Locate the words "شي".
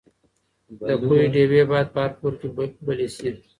3.15-3.29